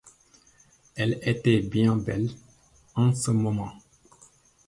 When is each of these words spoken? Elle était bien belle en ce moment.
Elle 0.95 1.19
était 1.21 1.59
bien 1.59 1.95
belle 1.95 2.31
en 2.95 3.13
ce 3.13 3.29
moment. 3.29 3.71